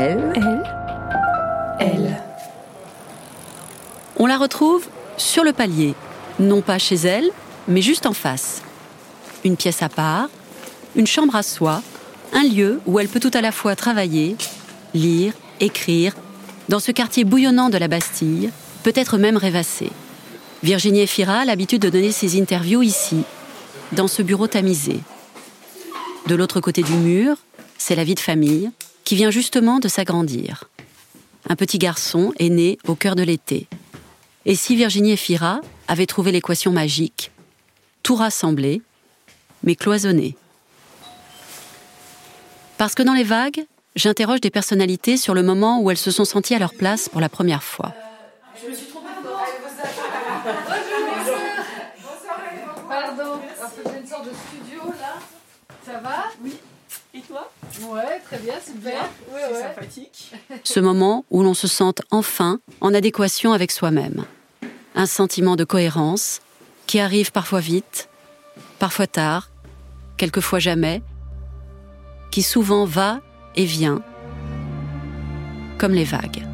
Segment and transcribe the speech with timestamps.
[0.00, 0.32] Elle.
[0.36, 0.62] Elle.
[1.80, 2.22] Elle.
[4.16, 4.86] On la retrouve
[5.16, 5.94] sur le palier,
[6.38, 7.28] non pas chez elle,
[7.66, 8.62] mais juste en face.
[9.44, 10.28] Une pièce à part,
[10.94, 11.82] une chambre à soi,
[12.32, 14.36] un lieu où elle peut tout à la fois travailler,
[14.94, 16.14] lire, écrire,
[16.68, 18.50] dans ce quartier bouillonnant de la Bastille,
[18.84, 19.90] peut-être même rêvasser.
[20.62, 23.24] Virginie Efira a l'habitude de donner ses interviews ici,
[23.90, 25.00] dans ce bureau tamisé.
[26.28, 27.36] De l'autre côté du mur,
[27.78, 28.70] c'est la vie de famille
[29.08, 30.68] qui vient justement de s'agrandir.
[31.48, 33.66] Un petit garçon est né au cœur de l'été.
[34.44, 37.30] Et si Virginie Efira avait trouvé l'équation magique,
[38.02, 38.82] tout rassemblé,
[39.62, 40.36] mais cloisonné
[42.76, 43.64] Parce que dans les vagues,
[43.96, 47.22] j'interroge des personnalités sur le moment où elles se sont senties à leur place pour
[47.22, 47.94] la première fois.
[48.62, 49.06] Je me suis trompée
[52.86, 55.14] Pardon, parce que j'ai une sorte de studio là.
[55.86, 56.24] Ça va?
[56.44, 56.52] Oui.
[57.14, 57.50] Et toi
[57.90, 59.02] Ouais, très bien, super.
[59.32, 59.62] Ouais, C'est ouais.
[59.62, 60.32] sympathique.
[60.64, 64.24] Ce moment où l'on se sente enfin en adéquation avec soi-même.
[64.94, 66.40] Un sentiment de cohérence
[66.86, 68.08] qui arrive parfois vite,
[68.78, 69.50] parfois tard,
[70.16, 71.02] quelquefois jamais,
[72.30, 73.20] qui souvent va
[73.56, 74.02] et vient,
[75.78, 76.44] comme les vagues.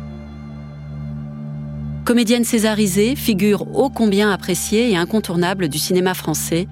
[2.04, 6.68] Comédienne césarisée, figure ô combien appréciée et incontournable du cinéma français,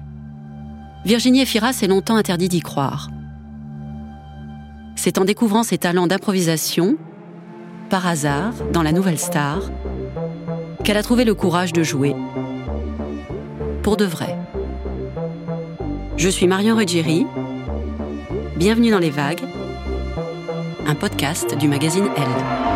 [1.05, 3.09] Virginie Efira s'est longtemps interdit d'y croire.
[5.05, 6.95] C'est en découvrant ses talents d'improvisation,
[7.89, 9.59] par hasard, dans La Nouvelle Star,
[10.85, 12.15] qu'elle a trouvé le courage de jouer.
[13.81, 14.37] Pour de vrai.
[16.15, 17.27] Je suis Marion Ruggieri.
[18.55, 19.43] Bienvenue dans Les Vagues,
[20.87, 22.72] un podcast du magazine Elle.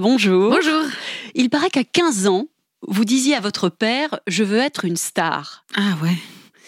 [0.00, 0.50] Bonjour.
[0.50, 0.82] Bonjour.
[1.34, 2.46] Il paraît qu'à 15 ans,
[2.88, 5.64] vous disiez à votre père Je veux être une star.
[5.76, 6.16] Ah ouais.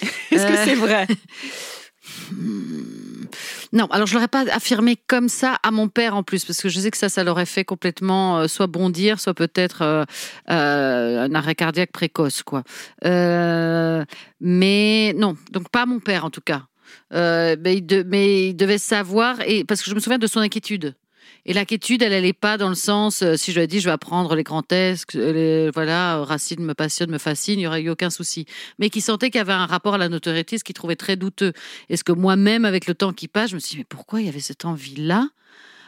[0.30, 1.06] Est-ce que c'est vrai?
[2.30, 3.24] Hmm.
[3.72, 6.68] Non, alors je l'aurais pas affirmé comme ça à mon père en plus, parce que
[6.68, 10.04] je sais que ça, ça l'aurait fait complètement euh, soit bondir, soit peut-être euh,
[10.50, 12.62] euh, un arrêt cardiaque précoce, quoi.
[14.40, 16.62] Mais non, donc pas à mon père en tout cas.
[17.12, 20.40] Mais, il de- mais il devait savoir, et parce que je me souviens de son
[20.40, 20.94] inquiétude.
[21.44, 24.36] Et l'inquiétude, elle n'allait pas dans le sens, euh, si je dit, je vais apprendre
[24.36, 28.46] les grands euh, voilà, Racine me passionne, me fascine, il n'y aurait eu aucun souci.
[28.78, 31.16] Mais qui sentait qu'il y avait un rapport à la notoriété, ce qu'il trouvait très
[31.16, 31.52] douteux.
[31.88, 34.20] Et ce que moi-même, avec le temps qui passe, je me suis dit, mais pourquoi
[34.20, 35.28] il y avait cette envie-là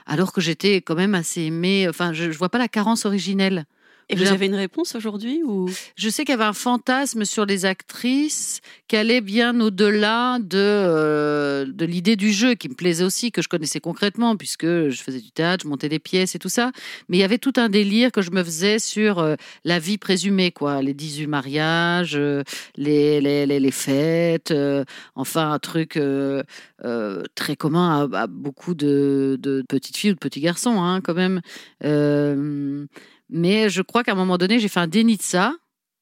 [0.06, 3.64] alors que j'étais quand même assez aimée, enfin, je, je vois pas la carence originelle.
[4.08, 5.68] Et vous avez une réponse aujourd'hui ou?
[5.96, 10.58] Je sais qu'il y avait un fantasme sur les actrices qui allait bien au-delà de,
[10.58, 15.02] euh, de l'idée du jeu, qui me plaisait aussi, que je connaissais concrètement, puisque je
[15.02, 16.70] faisais du théâtre, je montais des pièces et tout ça.
[17.08, 19.98] Mais il y avait tout un délire que je me faisais sur euh, la vie
[19.98, 20.82] présumée, quoi.
[20.82, 22.42] Les 18 mariages, euh,
[22.76, 24.52] les, les, les, les fêtes,
[25.14, 25.98] enfin un truc
[27.34, 31.14] très commun à, à beaucoup de, de petites filles ou de petits garçons, hein, quand
[31.14, 31.40] même.
[33.30, 35.54] Mais je crois qu'à un moment donné, j'ai fait un déni de ça.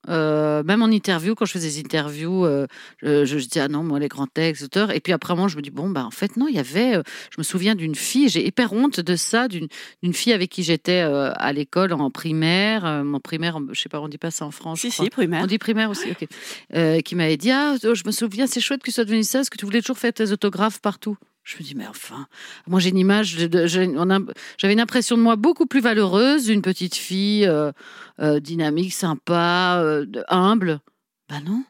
[0.08, 2.66] Euh, même en interview, quand je faisais des interviews, euh,
[3.02, 4.90] je, je disais ah non, moi les grands textes, auteurs.
[4.90, 6.96] Et puis après, moi, je me dis bon, bah en fait non, il y avait.
[6.96, 9.68] euh, je me souviens d'une fille, j'ai hyper honte de ça, d'une
[10.02, 12.84] d'une fille avec qui j'étais à l'école en primaire.
[12.84, 14.80] en primaire, je sais pas, on dit pas ça en France.
[14.80, 15.44] Si, si, primaire.
[15.44, 17.02] On dit primaire aussi, ok.
[17.04, 19.38] Qui m'avait dit Ah, oh, je me souviens, c'est chouette que tu sois devenu ça,
[19.38, 21.16] parce que tu voulais toujours faire tes autographes partout.
[21.44, 22.26] Je me dis, mais enfin,
[22.68, 27.46] moi j'ai une image, j'avais une impression de moi beaucoup plus valeureuse, d'une petite fille
[27.46, 27.72] euh,
[28.20, 30.80] euh, dynamique, sympa, euh, humble.
[31.28, 31.64] Bah non.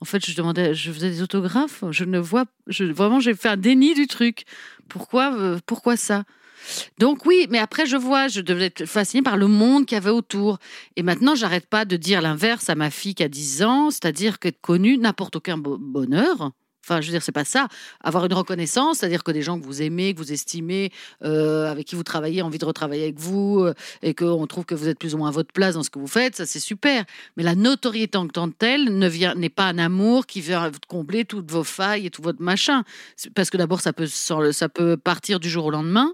[0.00, 1.84] En fait, je demandais, je faisais des autographes.
[1.90, 4.44] Je ne vois, je, vraiment, j'ai fait un déni du truc.
[4.88, 6.24] Pourquoi, pourquoi ça?
[6.98, 9.98] Donc oui, mais après je vois, je devais être fascinée par le monde qu'il y
[9.98, 10.58] avait autour.
[10.96, 14.38] Et maintenant, j'arrête pas de dire l'inverse à ma fille qui a 10 ans, c'est-à-dire
[14.38, 16.52] qu'être connue n'apporte aucun bo- bonheur.
[16.84, 17.68] Enfin, je veux dire, c'est pas ça.
[18.02, 20.92] Avoir une reconnaissance, c'est-à-dire que des gens que vous aimez, que vous estimez,
[21.24, 24.74] euh, avec qui vous travaillez, envie de retravailler avec vous, euh, et qu'on trouve que
[24.74, 26.60] vous êtes plus ou moins à votre place dans ce que vous faites, ça c'est
[26.60, 27.04] super.
[27.36, 30.70] Mais la notoriété en tant que telle ne vient, n'est pas un amour qui vient
[30.88, 32.84] combler toutes vos failles et tout votre machin.
[33.34, 36.12] Parce que d'abord, ça peut, ça peut partir du jour au lendemain.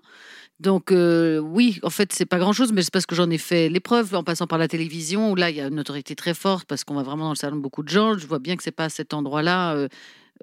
[0.61, 3.71] Donc euh, oui, en fait, c'est pas grand-chose, mais c'est parce que j'en ai fait
[3.71, 6.67] l'épreuve en passant par la télévision, où là, il y a une autorité très forte,
[6.67, 8.19] parce qu'on va vraiment dans le salon de beaucoup de gens.
[8.19, 9.75] Je vois bien que c'est pas à cet endroit-là.
[9.75, 9.89] euh,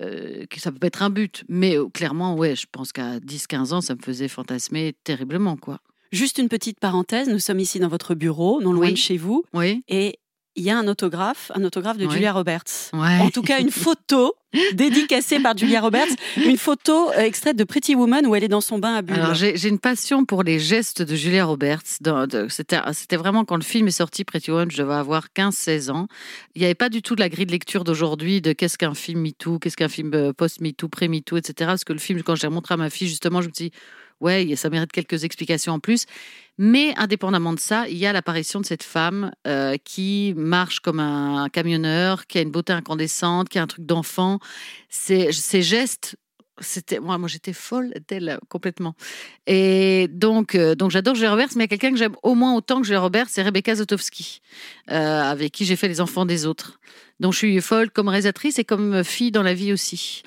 [0.01, 1.43] euh, que ça peut être un but.
[1.49, 5.79] Mais euh, clairement, ouais, je pense qu'à 10-15 ans, ça me faisait fantasmer terriblement, quoi.
[6.11, 8.91] Juste une petite parenthèse, nous sommes ici dans votre bureau, non loin Oui.
[8.93, 9.83] de chez vous, Oui.
[9.89, 10.19] et
[10.57, 12.09] il y a un autographe, un autographe de.
[12.09, 12.89] Julia Roberts.
[12.93, 13.19] Ouais.
[13.19, 14.35] En tout cas, une photo
[14.73, 16.07] dédicacée par Julia Roberts,
[16.37, 19.19] une photo euh, extraite de Pretty Woman où elle est dans son bain à bulles.
[19.19, 21.83] Alors j'ai une passion pour les gestes de Julia Roberts.
[22.49, 26.07] C'était vraiment quand le film est sorti, Pretty Woman, je devais avoir 15-16 ans.
[26.55, 28.95] Il n'y avait pas du tout de la grille de lecture d'aujourd'hui de qu'est-ce qu'un
[28.95, 31.53] film MeToo, qu'est-ce qu'un film euh, post-MeToo, pré-MeToo, etc.
[31.67, 33.71] Parce que le film, quand j'ai montré à ma fille, justement, je me suis dit,
[34.21, 36.05] ouais, ça mérite quelques explications en plus.
[36.57, 40.99] Mais indépendamment de ça, il y a l'apparition de cette femme euh, qui marche comme
[40.99, 44.39] un camionneur, qui a une beauté incandescente, qui a un truc d'enfant.
[44.89, 46.15] Ces gestes,
[46.59, 48.95] c'était moi, moi j'étais folle d'elle complètement.
[49.45, 52.33] Et donc, euh, donc j'adore Julia Roberts, mais il y a quelqu'un que j'aime au
[52.33, 54.41] moins autant que Julia Roberts, c'est Rebecca Zotowski,
[54.89, 56.79] euh, avec qui j'ai fait Les Enfants des autres.
[57.19, 60.23] Donc je suis folle comme réalisatrice et comme fille dans la vie aussi.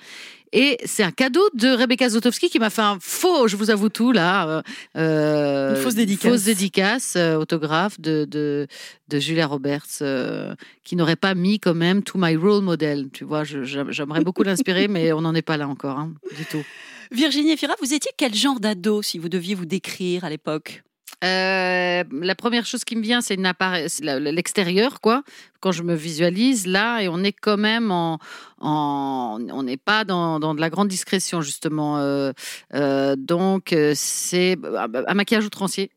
[0.52, 3.88] Et c'est un cadeau de Rebecca Zotowski qui m'a fait un faux, je vous avoue
[3.88, 4.62] tout là,
[4.97, 6.31] euh, Une fausse dédicace.
[6.32, 8.67] fausse dédicace, euh, autographe de, de,
[9.08, 13.11] de Julia Roberts, euh, qui n'aurait pas mis quand même to my role model.
[13.12, 16.64] Tu vois, j'aimerais beaucoup l'inspirer, mais on n'en est pas là encore, hein, du tout.
[17.12, 20.82] Virginie Efira, vous étiez quel genre d'ado si vous deviez vous décrire à l'époque?
[21.22, 25.22] Euh, la première chose qui me vient, c'est l'extérieur, quoi.
[25.61, 28.19] Quand je me visualise là, et on est quand même en,
[28.61, 31.99] on n'est pas dans, de la grande discrétion justement.
[31.99, 32.32] Euh,
[32.75, 35.90] euh, donc c'est un maquillage outrancier,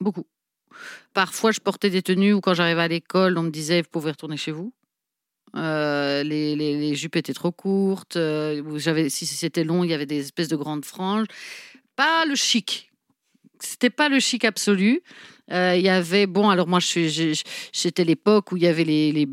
[0.00, 0.26] beaucoup.
[1.12, 4.10] Parfois, je portais des tenues où quand j'arrivais à l'école, on me disait vous pouvez
[4.10, 4.72] retourner chez vous.
[5.54, 8.18] Les, jupes étaient trop courtes.
[9.08, 11.28] si c'était long, il y avait des espèces de grandes franges.
[11.94, 12.90] Pas le chic.
[13.64, 15.02] C'était pas le chic absolu.
[15.52, 19.28] Euh, Il y avait, bon, alors moi, j'étais l'époque où il y avait les, les-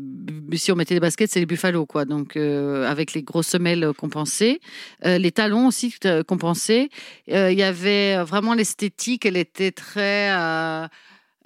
[0.58, 2.04] Si on mettait des baskets, c'est les buffalo, quoi.
[2.04, 4.60] Donc, euh, avec les grosses semelles compensées.
[5.06, 5.94] Euh, les talons aussi
[6.26, 6.90] compensés.
[7.28, 10.30] Il y avait vraiment l'esthétique, elle était très.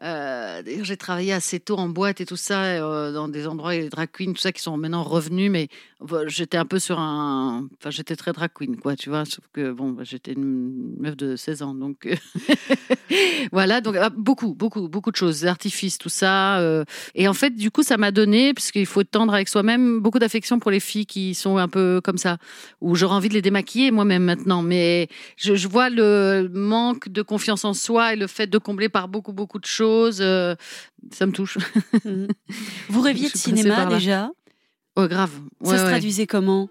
[0.03, 3.73] Euh, D'ailleurs, j'ai travaillé assez tôt en boîte et tout ça, euh, dans des endroits,
[3.75, 5.69] les drag queens, tout ça, qui sont maintenant revenus, mais
[6.01, 7.69] bah, j'étais un peu sur un.
[7.79, 11.17] Enfin, j'étais très drag queen, quoi, tu vois, sauf que, bon, bah, j'étais une meuf
[11.17, 12.09] de 16 ans, donc.
[13.53, 16.59] voilà, donc ah, beaucoup, beaucoup, beaucoup de choses, artifices, tout ça.
[16.59, 16.85] euh,
[17.15, 20.19] et en fait, du coup, ça m'a donné, parce qu'il faut tendre avec soi-même, beaucoup
[20.19, 22.39] d'affection pour les filles qui sont un peu comme ça,
[22.81, 27.23] où j'aurais envie de les démaquiller moi-même maintenant, mais je, je vois le manque de
[27.23, 29.86] confiance en soi et le fait de combler par beaucoup, beaucoup de choses,
[30.21, 30.55] euh,
[31.13, 31.59] ça me touche.
[32.05, 32.29] Mhm.
[32.89, 34.31] Vous rêviez de cinéma déjà?
[34.97, 35.31] Oh, grave.
[35.63, 35.91] Ça se ouais.
[35.91, 36.69] traduisait comment?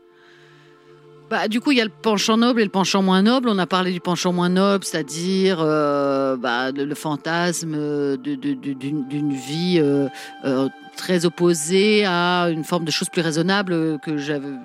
[1.30, 3.50] Bah, du coup, il y a le penchant noble et le penchant moins noble.
[3.50, 9.08] On a parlé du penchant moins noble, c'est-à-dire euh, bah, le, le fantasme euh, d'une
[9.08, 10.08] d'une vie euh,
[10.46, 14.12] euh, très opposée à une forme de choses plus raisonnables que,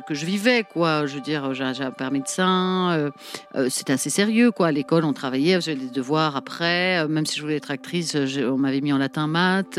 [0.07, 0.65] que je vivais.
[0.65, 1.07] Quoi.
[1.07, 3.11] Je veux dire, j'ai un père médecin, euh,
[3.57, 4.51] euh, c'était assez sérieux.
[4.51, 4.69] Quoi.
[4.69, 7.01] À l'école, on travaillait, j'avais des devoirs après.
[7.05, 9.79] euh, même si je voulais être actrice, on m'avait mis en latin maths.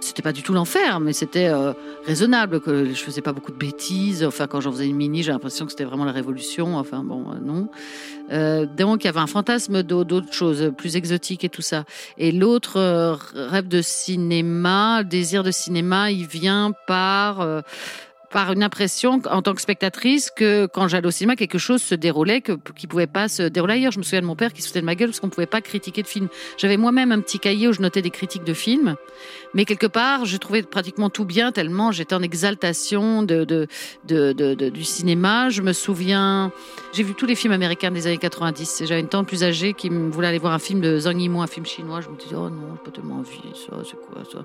[0.00, 1.50] c'était pas du tout l'enfer, mais c'était
[2.06, 2.60] raisonnable.
[2.60, 4.24] Que je faisais pas beaucoup de bêtises.
[4.24, 6.76] Enfin, quand j'en faisais une mini, j'ai l'impression que c'était vraiment la révolution.
[6.76, 7.68] Enfin, bon, non.
[8.76, 11.84] Donc, il y avait un fantasme d'au- d'autres choses, plus exotiques et tout ça.
[12.18, 12.78] Et l'autre
[13.34, 15.79] rêve de cinéma, désir de cinéma,
[16.10, 17.62] il vient par.
[18.30, 21.94] Par une impression en tant que spectatrice que quand j'allais au cinéma, quelque chose se
[21.94, 23.92] déroulait que, qui pouvait pas se dérouler ailleurs.
[23.92, 25.46] Je me souviens de mon père qui se foutait de ma gueule parce qu'on pouvait
[25.46, 26.28] pas critiquer de films.
[26.56, 28.94] J'avais moi-même un petit cahier où je notais des critiques de films,
[29.52, 33.66] mais quelque part, je trouvais pratiquement tout bien tellement j'étais en exaltation de, de,
[34.06, 35.48] de, de- du cinéma.
[35.50, 36.52] Je me souviens,
[36.92, 38.82] j'ai vu tous les films américains des années 90.
[38.82, 41.42] et J'avais une tante plus âgée qui voulait aller voir un film de Zhang Yimou,
[41.42, 42.00] un film chinois.
[42.00, 44.44] Je me disais, oh non, j'ai pas tellement envie, ça, c'est quoi ça?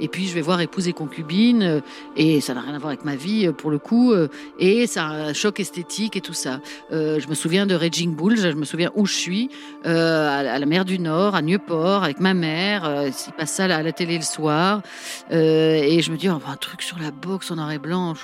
[0.00, 1.80] Et puis je vais voir Épouse et concubine, euh,
[2.16, 4.28] et ça n'a rien à voir avec ma vie euh, pour le coup, euh,
[4.58, 6.60] et ça un choc esthétique et tout ça.
[6.92, 9.50] Euh, je me souviens de Raging Bull, je me souviens où je suis,
[9.84, 13.06] à, la mer du Nord, à Nieuport, avec ma mère.
[13.06, 14.82] Il passe ça à la télé le soir.
[15.30, 18.14] Et je me dis, oh, un truc sur la boxe en noir et blanc.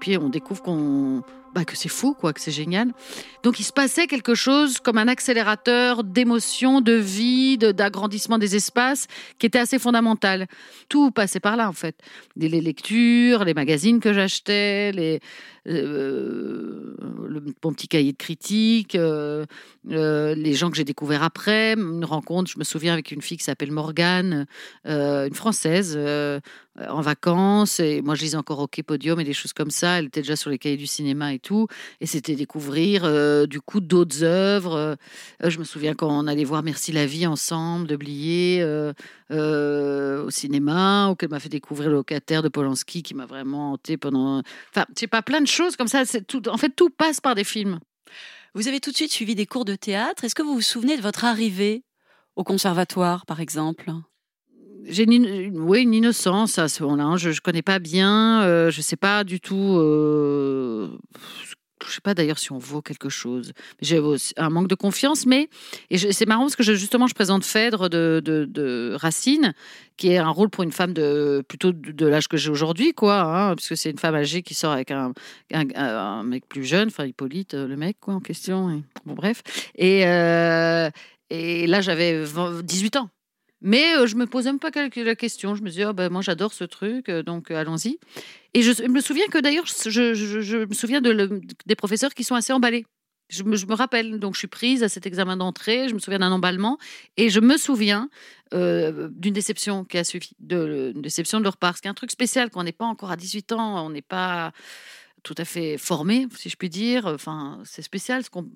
[0.00, 1.22] Puis on découvre qu'on.
[1.58, 2.92] Bah, que c'est fou, quoi, que c'est génial.
[3.42, 8.54] Donc il se passait quelque chose comme un accélérateur d'émotion, de vie, de- d'agrandissement des
[8.54, 9.08] espaces
[9.40, 10.46] qui était assez fondamental.
[10.88, 11.96] Tout passait par là, en fait.
[12.36, 15.18] Les lectures, les magazines que j'achetais, les,
[15.68, 16.96] euh,
[17.64, 19.44] mon petit cahier de critique, euh,
[19.90, 23.38] euh, les gens que j'ai découverts après, une rencontre, je me souviens avec une fille
[23.38, 24.46] qui s'appelle Morgane,
[24.86, 26.40] euh, une française, euh,
[26.88, 27.80] en vacances.
[27.80, 29.98] Et moi, je lisais encore Hockey Podium et des choses comme ça.
[29.98, 31.66] Elle était déjà sur les cahiers du cinéma et tout.
[32.00, 34.96] Et c'était découvrir, du coup, d'autres œuvres.
[35.42, 38.94] je me souviens quand on allait voir Merci la vie ensemble, de
[39.30, 43.96] au cinéma, ou qu'elle m'a fait découvrir le locataire de Polanski qui m'a vraiment hanté
[43.96, 44.42] pendant.
[44.70, 45.46] Enfin, c'est pas plein de
[45.76, 46.04] comme ça.
[46.26, 46.48] Tout...
[46.48, 47.78] En fait, tout passe par des films.
[48.54, 50.24] Vous avez tout de suite suivi des cours de théâtre.
[50.24, 51.84] Est-ce que vous vous souvenez de votre arrivée
[52.36, 53.92] au conservatoire, par exemple?
[54.84, 57.16] J'ai une, oui, une innocence à ce moment-là.
[57.16, 59.76] Je ne connais pas bien, euh, je ne sais pas du tout.
[59.76, 60.88] Euh,
[61.86, 63.52] je sais pas d'ailleurs si on vaut quelque chose.
[63.80, 64.00] J'ai
[64.36, 65.48] un manque de confiance, mais
[65.90, 69.54] et c'est marrant parce que justement je présente Phèdre de, de, Racine,
[69.96, 73.20] qui est un rôle pour une femme de plutôt de, l'âge que j'ai aujourd'hui, quoi,
[73.20, 75.12] hein, parce que c'est une femme âgée qui sort avec un,
[76.24, 78.82] mec plus jeune, enfin Hippolyte, le mec quoi en question.
[79.04, 79.42] bon bref,
[79.74, 80.90] et euh,
[81.30, 82.24] et là j'avais
[82.62, 83.10] 18 ans.
[83.60, 85.54] Mais euh, je me posais même pas la question.
[85.54, 87.98] Je me disais, oh, ben, moi j'adore ce truc, donc allons-y.
[88.54, 92.52] Et je, me souviens que d'ailleurs, je, me souviens de des professeurs qui sont assez
[92.52, 92.86] emballés.
[93.30, 96.32] Je me, rappelle, donc je suis prise à cet examen d'entrée, je me souviens d'un
[96.32, 96.78] emballement,
[97.18, 98.08] et je me souviens
[98.52, 101.76] d'une déception qui a suivi, de, une déception de leur part.
[101.76, 104.52] C'est un truc spécial, quand on n'est pas encore à 18 ans, on n'est pas
[105.22, 107.06] tout à fait formé, si je puis dire.
[107.06, 108.46] Enfin, c'est spécial, parce qu'on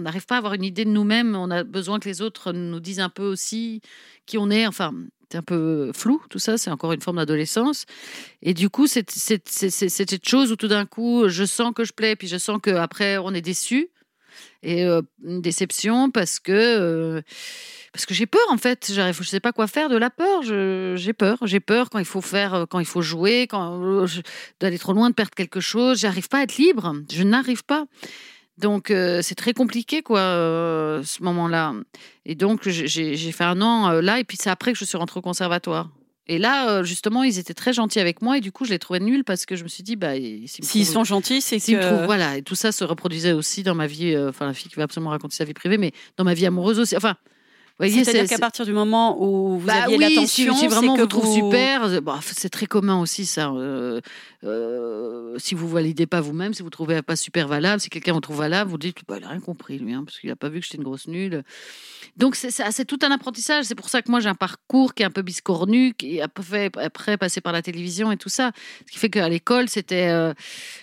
[0.00, 1.34] n'arrive pas à avoir une idée de nous-mêmes.
[1.36, 3.80] On a besoin que les autres nous disent un peu aussi
[4.26, 4.66] qui on est.
[4.66, 4.92] Enfin,
[5.30, 6.58] c'est un peu flou, tout ça.
[6.58, 7.86] C'est encore une forme d'adolescence.
[8.42, 12.16] Et du coup, c'est cette chose où tout d'un coup, je sens que je plais,
[12.16, 13.90] puis je sens qu'après, on est déçu.
[14.62, 16.52] Et euh, une déception parce que.
[16.52, 17.22] Euh,
[17.92, 18.92] parce que j'ai peur en fait.
[18.92, 20.42] Je ne sais pas quoi faire de la peur.
[20.42, 21.38] J'ai peur.
[21.42, 24.06] J'ai peur quand il faut faire, quand il faut jouer, quand euh,
[24.60, 25.98] d'aller trop loin, de perdre quelque chose.
[25.98, 26.94] J'arrive pas à être libre.
[27.12, 27.86] Je n'arrive pas.
[28.58, 31.72] Donc euh, c'est très compliqué quoi euh, ce moment-là.
[32.26, 35.18] Et donc j'ai fait un an là et puis c'est après que je suis rentrée
[35.18, 35.88] au conservatoire.
[36.30, 39.00] Et là, justement, ils étaient très gentils avec moi et du coup, je les trouvais
[39.00, 40.12] nuls parce que je me suis dit, bah,
[40.46, 42.36] s'ils sont gentils, c'est que voilà.
[42.36, 44.16] Et tout ça se reproduisait aussi dans ma vie.
[44.16, 46.78] Enfin, la fille qui va absolument raconter sa vie privée, mais dans ma vie amoureuse
[46.78, 46.96] aussi.
[46.96, 47.16] Enfin,
[47.88, 52.02] c'est-à-dire qu'à partir du moment où vous bah aviez l'attention, si, vraiment vous trouve super,
[52.02, 53.50] bah, c'est très commun aussi ça.
[53.50, 54.00] Euh,
[54.44, 58.20] euh, si vous validez pas vous-même, si vous trouvez pas super valable, si quelqu'un vous
[58.20, 60.48] trouve valable, vous dites bah, il a rien compris lui, hein, parce qu'il a pas
[60.48, 61.42] vu que j'étais une grosse nulle.
[62.16, 63.64] Donc c'est tout un apprentissage.
[63.64, 66.28] C'est pour ça que moi j'ai un parcours qui est un peu biscornu, qui a
[66.42, 68.52] fait après passer par la télévision et tout ça.
[68.86, 70.34] Ce qui fait qu'à l'école c'était, euh,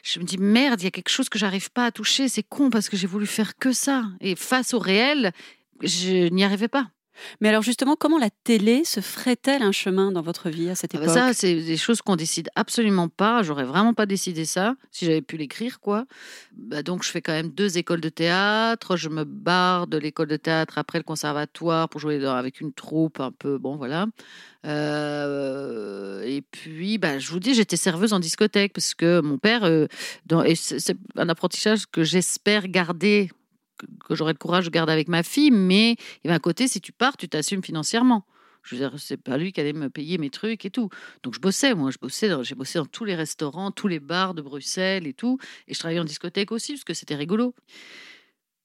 [0.04, 2.27] je me dis merde, il y a quelque chose que j'arrive pas à toucher.
[2.27, 4.06] C'est con parce que j'ai voulu faire que ça.
[4.22, 5.32] Et face au réel,
[5.82, 6.88] je n'y arrivais pas.
[7.42, 10.96] Mais alors justement, comment la télé se ferait-elle un chemin dans votre vie à cette
[10.96, 11.16] ah bah époque?
[11.16, 13.44] Ça, c'est des choses qu'on décide absolument pas.
[13.44, 16.06] J'aurais vraiment pas décidé ça si j'avais pu l'écrire, quoi.
[16.56, 18.98] Bah donc je fais quand même deux écoles de théâtre.
[18.98, 23.20] Je me barre de l'école de théâtre après le conservatoire pour jouer avec une troupe
[23.20, 24.08] un peu, bon voilà.
[24.66, 29.64] Euh, et puis, bah, je vous dis, j'étais serveuse en discothèque parce que mon père,
[29.64, 29.88] euh,
[30.26, 33.30] dans, et c'est un apprentissage que j'espère garder
[33.78, 36.82] que, j'aurai le courage de garder avec ma fille, mais il a un côté, si
[36.82, 38.26] tu pars, tu t'assumes financièrement.
[38.64, 40.90] Je veux dire, c'est pas lui qui allait me payer mes trucs et tout.
[41.24, 44.34] Donc je bossais, moi, je bossais, j'ai bossé dans tous les restaurants, tous les bars
[44.34, 45.38] de Bruxelles et tout.
[45.68, 47.56] Et je travaillais en discothèque aussi, parce que c'était rigolo.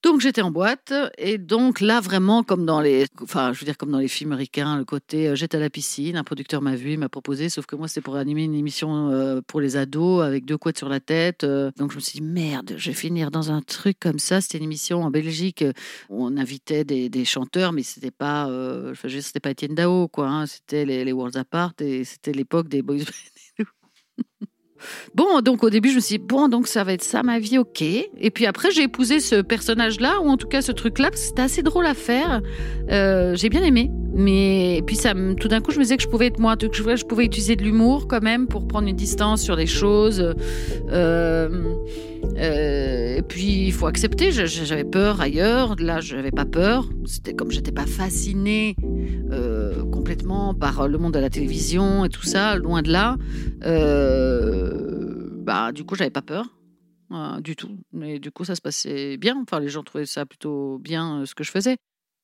[0.03, 3.77] Donc j'étais en boîte et donc là vraiment comme dans les, enfin je veux dire
[3.77, 6.75] comme dans les films américains, le côté euh, j'étais à la piscine, un producteur m'a
[6.75, 9.77] vu, il m'a proposé, sauf que moi c'était pour animer une émission euh, pour les
[9.77, 11.45] ados avec deux couettes sur la tête.
[11.45, 11.71] Euh.
[11.77, 14.41] donc je me suis dit merde, je vais finir dans un truc comme ça.
[14.41, 15.65] C'était une émission en Belgique
[16.09, 18.47] où on invitait des, des chanteurs, mais c'était pas,
[18.91, 20.47] enfin, c'était pas Étienne Dao quoi, hein.
[20.47, 22.97] c'était les, les Worlds Apart et c'était l'époque des boys
[25.15, 27.39] Bon, donc au début, je me suis dit, bon, donc ça va être ça ma
[27.39, 27.83] vie, ok.
[27.83, 31.29] Et puis après, j'ai épousé ce personnage-là, ou en tout cas ce truc-là, parce que
[31.29, 32.41] c'était assez drôle à faire.
[32.91, 33.91] Euh, j'ai bien aimé.
[34.15, 36.67] Mais puis ça, tout d'un coup, je me disais que je pouvais être moi, que
[36.73, 40.35] je, pouvais utiliser de l'humour quand même pour prendre une distance sur les choses.
[40.91, 41.49] Euh,
[42.37, 44.31] euh, et puis il faut accepter.
[44.33, 45.77] J'avais peur ailleurs.
[45.79, 46.89] Là, je n'avais pas peur.
[47.05, 48.77] C'était comme j'étais pas fascinée
[49.31, 53.17] euh, complètement par le monde de la télévision et tout ça, loin de là.
[55.45, 56.47] bah, du coup, j'avais pas peur.
[57.43, 57.79] du tout.
[57.93, 59.37] Mais du coup, ça se passait bien.
[59.43, 61.77] Enfin, les gens trouvaient ça plutôt bien ce que je faisais.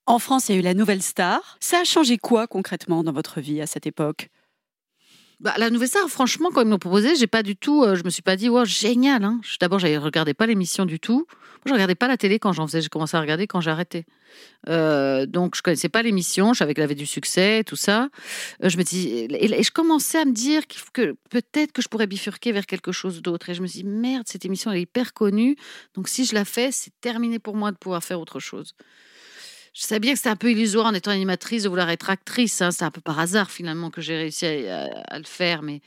[0.06, 1.58] En France, il y a eu la nouvelle star.
[1.60, 4.30] Ça a changé quoi concrètement dans votre vie à cette époque?
[5.40, 8.02] Bah, la nouvelle star, franchement, quand ils m'ont proposé, j'ai pas du tout, euh, je
[8.02, 9.22] me suis pas dit, wow, génial.
[9.22, 9.40] Hein.
[9.60, 11.26] D'abord, je regardais pas l'émission du tout.
[11.28, 12.80] Moi, je regardais pas la télé quand j'en faisais.
[12.80, 14.04] J'ai commencé à regarder quand j'ai arrêté.
[14.68, 16.54] Euh, donc, je connaissais pas l'émission.
[16.54, 18.08] Je savais qu'elle avait du succès, tout ça.
[18.64, 22.08] Euh, je me dis, et, je commençais à me dire que peut-être que je pourrais
[22.08, 23.48] bifurquer vers quelque chose d'autre.
[23.50, 25.56] Et je me dis, merde, cette émission elle est hyper connue.
[25.94, 28.74] Donc, si je la fais, c'est terminé pour moi de pouvoir faire autre chose
[29.78, 32.60] Je savais bien que c'était un peu illusoire en étant animatrice de vouloir être actrice.
[32.62, 32.72] Hein.
[32.72, 35.62] C'est un peu par hasard finalement que j'ai réussi à, le faire.
[35.62, 35.82] Mais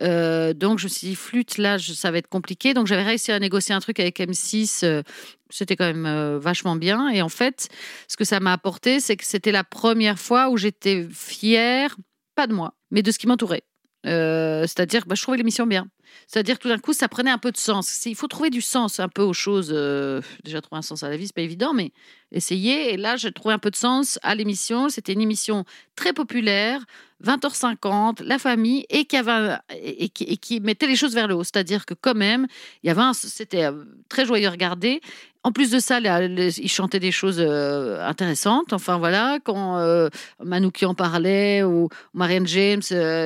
[0.00, 2.72] euh, donc je me suis dit flûte là, je- ça va être compliqué.
[2.72, 4.84] Donc j'avais réussi à négocier un truc avec M6.
[4.84, 5.02] euh,
[5.50, 7.08] c'était quand même euh, vachement bien.
[7.08, 7.68] Et en fait,
[8.06, 11.96] ce que ça m'a apporté, c'est que c'était la première fois où j'étais fière,
[12.36, 13.64] pas de moi, mais de ce qui m'entourait.
[14.04, 15.88] C'est-à-dire, bah, je trouvais l'émission bien.
[16.26, 18.06] C'est-à-dire, tout d'un coup, ça prenait un peu de sens.
[18.06, 19.70] Il faut trouver du sens un peu aux choses.
[19.72, 21.92] euh, déjà, trouver un sens à la vie, c'est pas évident, mais
[22.32, 22.94] essayer.
[22.94, 24.88] Et là, j'ai trouvé un peu de sens à l'émission.
[24.88, 25.64] C'était une émission
[25.96, 26.80] très populaire,
[27.24, 31.34] 20h50, la famille, et qui, avait et, qui, et qui mettait les choses vers le
[31.34, 31.44] haut.
[31.44, 32.46] C'est-à-dire que quand même,
[32.82, 35.00] il y avait c'était euh, très joyeux à regarder.
[35.44, 38.72] En plus de ça, ils chantaient des choses euh, intéressantes.
[38.72, 40.08] Enfin voilà, quand euh,
[40.42, 42.82] Manouki en parlait ou Marianne James,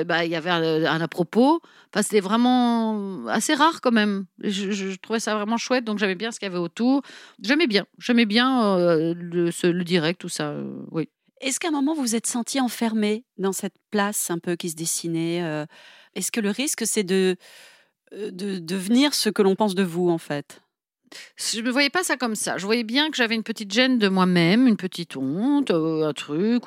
[0.07, 1.61] bah, il y avait un à propos.
[2.03, 4.27] C'était vraiment assez rare quand même.
[4.43, 7.03] Je, trouvais ça vraiment chouette, donc j'aimais bien ce qu'il y avait autour.
[7.43, 10.51] J'aimais bien, j'aimais bien euh, le, direct, tout ça.
[10.51, 11.09] euh, oui.
[11.41, 14.71] Est-ce qu'à un moment vous vous êtes senti enfermé dans cette place un peu qui
[14.71, 15.67] se dessinait euh,
[16.15, 17.37] Est-ce que le risque c'est de
[18.13, 20.63] de devenir ce que l'on pense de vous en fait?
[21.37, 22.59] Je ne voyais pas ça comme ça.
[22.59, 26.13] Je voyais bien que j'avais une petite gêne de moi-même, une petite honte, euh, un
[26.13, 26.65] truc,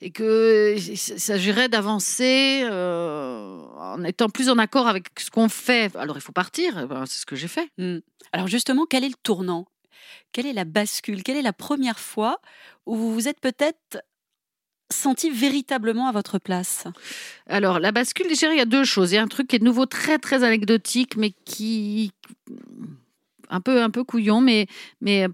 [0.00, 5.94] et que s'agirait d'avancer euh, en étant plus en accord avec ce qu'on fait.
[5.96, 7.68] Alors il faut partir, eh ben, c'est ce que j'ai fait.
[7.78, 7.98] Hmm.
[8.32, 9.66] Alors justement, quel est le tournant?
[10.32, 11.22] Quelle est la bascule?
[11.22, 12.40] Quelle est la première fois
[12.86, 14.02] où vous vous êtes peut-être
[14.90, 16.84] senti véritablement à votre place?
[17.46, 19.12] Alors, la bascule, il y a deux choses.
[19.12, 22.12] Il y a un truc qui est de nouveau très, très anecdotique, mais qui.
[23.48, 24.66] Un peu, un peu couillon, mais,
[25.00, 25.28] mais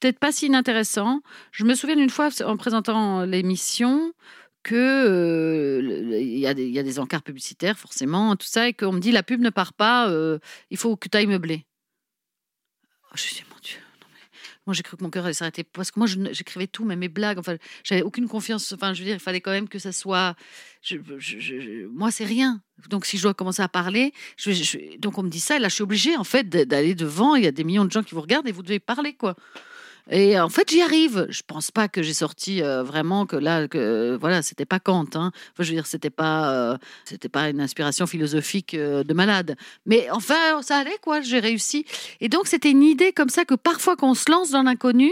[0.00, 1.20] peut-être pas si inintéressant.
[1.52, 4.12] Je me souviens d'une fois, en présentant l'émission,
[4.62, 8.92] que euh, y, a des- y a des encarts publicitaires, forcément, tout ça, et qu'on
[8.92, 10.38] me dit la pub ne part pas, euh,
[10.70, 11.66] il faut que tu ailles meubler.
[13.14, 13.78] Je suis dit, mon Dieu.
[14.00, 14.20] non, mais
[14.66, 15.62] Moi, j'ai cru que mon cœur allait s'arrêter.
[15.62, 17.38] Parce que moi, j'écrivais tout, même mes blagues.
[17.38, 18.72] Enfin, j'avais aucune confiance.
[18.72, 20.34] Enfin, je veux dire, il fallait quand même que ça soit.
[20.82, 22.62] je- moi, c'est rien.
[22.88, 24.12] Donc, si je dois commencer à parler,
[24.98, 25.56] donc on me dit ça.
[25.56, 27.34] Et là, je suis obligée, en fait, d'aller devant.
[27.36, 29.36] Il y a des millions de gens qui vous regardent et vous devez parler, quoi.
[30.10, 31.26] Et en fait, j'y arrive.
[31.30, 35.06] Je pense pas que j'ai sorti euh, vraiment que là, que voilà, c'était pas Kant.
[35.14, 35.32] Hein.
[35.34, 39.56] Enfin, je veux dire, c'était pas, euh, c'était pas une inspiration philosophique euh, de malade.
[39.86, 41.22] Mais enfin, ça allait, quoi.
[41.22, 41.86] J'ai réussi.
[42.20, 45.10] Et donc, c'était une idée comme ça que parfois, quand on se lance dans l'inconnu,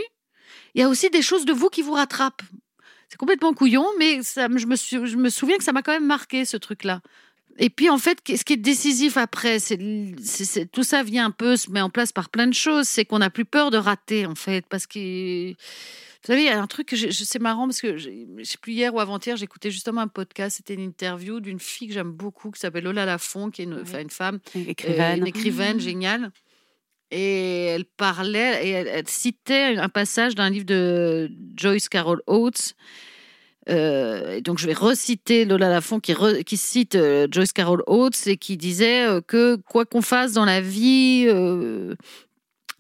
[0.75, 2.43] il y a aussi des choses de vous qui vous rattrapent.
[3.09, 6.57] C'est complètement couillon, mais ça, je me souviens que ça m'a quand même marqué, ce
[6.57, 7.01] truc-là.
[7.59, 9.79] Et puis, en fait, ce qui est décisif après, c'est
[10.73, 12.89] tout ça vient un peu, se met en place par plein de choses.
[12.89, 15.51] C'est qu'on n'a plus peur de rater, en fait, parce que.
[16.25, 18.09] Vous savez, il y a un truc que c'est marrant parce que je
[18.45, 20.59] sais plus hier ou avant-hier, j'écoutais justement un podcast.
[20.59, 23.75] C'était une interview d'une fille que j'aime beaucoup qui s'appelle Lola Lafont, qui est une,
[23.85, 24.01] Oui.
[24.01, 25.19] une femme euh, Écrivaine.
[25.19, 26.31] une écrivaine géniale.
[27.11, 32.77] Et elle parlait, et elle, elle citait un passage d'un livre de Joyce Carol Oates.
[33.69, 38.57] Euh, donc, je vais reciter Lola Lafont qui, cite euh, Joyce Carol Oates et qui
[38.57, 41.29] disait euh, que quoi qu'on fasse dans la vie,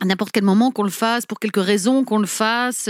[0.00, 2.88] à n'importe quel moment qu'on le fasse, pour quelque raison qu'on le fasse,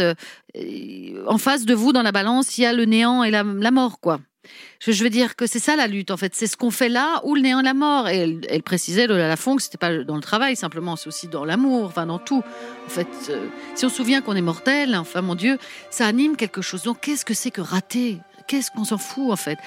[1.26, 3.70] en face de vous, dans la balance, il y a le néant et la, la
[3.70, 4.20] mort, quoi.
[4.81, 6.35] Je, veux dire que c'est ça la lutte, en fait.
[6.35, 8.09] C'est ce qu'on fait là ou le néant la mort.
[8.09, 11.28] Et elle, elle précisait, Lola Lafont, que c'était pas dans le travail simplement, c'est aussi
[11.28, 12.42] dans l'amour, enfin dans tout.
[12.87, 15.59] En fait, euh, si on se souvient qu'on est mortel, enfin mon Dieu,
[15.90, 16.83] ça anime quelque chose.
[16.83, 18.18] Donc qu'est-ce que c'est que rater?
[18.52, 19.58] Qu'est-ce qu'on s'en fout en fait?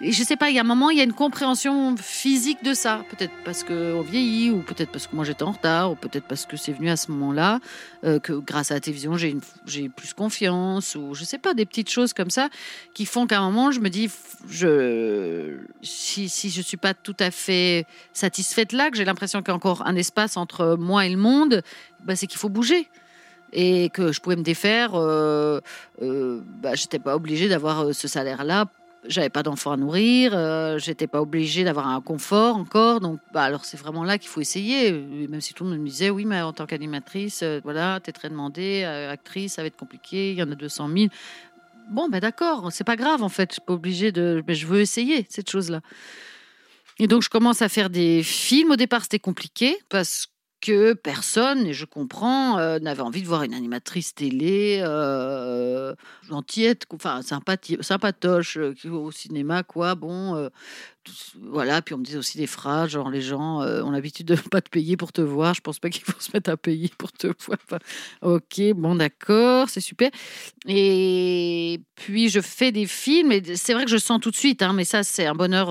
[0.00, 2.62] Et Je sais pas, il y a un moment, il y a une compréhension physique
[2.62, 3.02] de ça.
[3.10, 6.46] Peut-être parce qu'on vieillit, ou peut-être parce que moi j'étais en retard, ou peut-être parce
[6.46, 7.58] que c'est venu à ce moment-là,
[8.04, 11.90] euh, que grâce à la télévision j'ai plus confiance, ou je sais pas, des petites
[11.90, 12.48] choses comme ça
[12.94, 14.08] qui font qu'à un moment je me dis,
[15.82, 19.50] si, si je suis pas tout à fait satisfaite là, que j'ai l'impression qu'il y
[19.50, 21.64] a encore un espace entre moi et le monde,
[22.04, 22.88] bah, c'est qu'il faut bouger.
[23.52, 25.60] Et que je pouvais me défaire, euh,
[26.02, 28.66] euh, bah, j'étais pas obligée d'avoir euh, ce salaire-là.
[29.06, 33.00] J'avais pas d'enfant à nourrir, euh, j'étais pas obligée d'avoir un confort encore.
[33.00, 34.92] Donc, bah, alors c'est vraiment là qu'il faut essayer.
[34.92, 38.10] Même si tout le monde me disait, oui, mais en tant qu'animatrice, euh, voilà, t'es
[38.10, 41.06] très demandée, euh, actrice, ça va être compliqué, il y en a 200 000.
[41.90, 43.50] Bon, ben d'accord, c'est pas grave en fait.
[43.50, 44.42] Je suis pas obligée de.
[44.46, 45.80] Mais je veux essayer cette chose-là.
[46.98, 48.72] Et donc, je commence à faire des films.
[48.72, 50.32] Au départ, c'était compliqué parce que
[51.02, 55.94] personne, et je comprends, euh, n'avait envie de voir une animatrice télé euh,
[56.28, 59.94] gentillette, enfin sympatoche euh, au cinéma, quoi.
[59.94, 60.48] Bon, euh,
[61.40, 61.80] voilà.
[61.82, 64.60] Puis on me disait aussi des phrases, genre les gens euh, ont l'habitude de pas
[64.60, 65.54] te payer pour te voir.
[65.54, 67.80] Je pense pas qu'ils vont se mettre à payer pour te voir.
[68.22, 70.10] Ok, bon, d'accord, c'est super.
[70.66, 74.62] Et puis je fais des films, et c'est vrai que je sens tout de suite,
[74.62, 75.68] hein, mais ça c'est un bonheur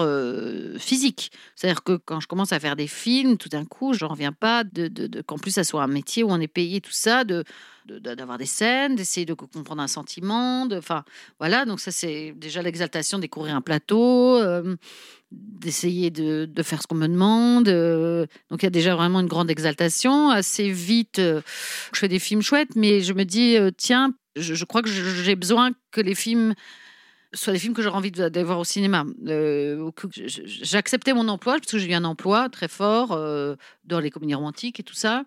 [0.79, 1.31] physique.
[1.55, 4.63] C'est-à-dire que quand je commence à faire des films, tout d'un coup, je reviens pas
[4.77, 7.43] de- qu'en plus ça soit un métier où on est payé tout ça, de
[7.87, 11.03] d'avoir des scènes, d'essayer de comprendre un sentiment, enfin
[11.39, 11.65] voilà.
[11.65, 14.75] Donc ça c'est déjà l'exaltation de découvrir un plateau, euh,
[15.31, 17.69] d'essayer de, faire ce qu'on me demande.
[17.69, 20.29] euh, donc il y a déjà vraiment une grande exaltation.
[20.29, 21.41] Assez vite, euh,
[21.93, 25.71] je fais des films chouettes, mais je me dis tiens, je, crois que j'ai besoin
[25.91, 26.53] que les films
[27.33, 29.05] soient des films que j'aurais envie d'aller voir au cinéma.
[29.27, 29.89] Euh,
[30.73, 34.35] accepté mon emploi parce que j'ai eu un emploi très fort euh, dans les comédies
[34.35, 35.23] romantiques et tout ça.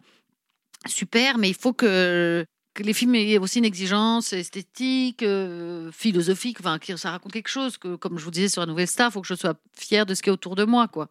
[0.86, 2.44] Super, mais il faut que,
[2.78, 7.76] les films aient aussi une exigence esthétique, euh, philosophique, que ça raconte quelque chose.
[7.76, 10.14] Comme je vous disais sur la Nouvelle Star, il faut que je sois fière de
[10.14, 10.88] ce qui est autour de moi.
[10.88, 11.08] quoi.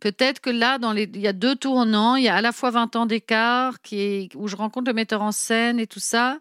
[0.00, 2.96] Peut-être que là, il y a deux tournants, il y a à la fois 20
[2.96, 3.74] ans d'écart
[4.34, 6.40] où je rencontre le metteur en scène et tout ça.